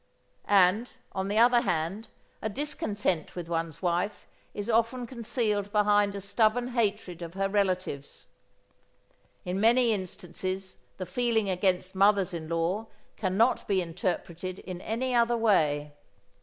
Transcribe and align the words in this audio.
And, 0.47 0.89
on 1.11 1.27
the 1.27 1.37
other 1.37 1.61
hand, 1.61 2.07
a 2.41 2.49
discontent 2.49 3.35
with 3.35 3.47
one's 3.47 3.83
wife 3.83 4.25
is 4.51 4.67
often 4.67 5.05
concealed 5.05 5.71
behind 5.71 6.15
a 6.15 6.21
stubborn 6.21 6.69
hatred 6.69 7.21
of 7.21 7.35
her 7.35 7.47
relatives. 7.47 8.25
In 9.45 9.61
many 9.61 9.93
instances 9.93 10.77
the 10.97 11.05
feeling 11.05 11.51
against 11.51 11.93
mothers 11.93 12.33
in 12.33 12.49
law 12.49 12.87
cannot 13.15 13.67
be 13.67 13.79
interpreted 13.79 14.57
in 14.57 14.81
any 14.81 15.13
other 15.13 15.37
way. 15.37 15.93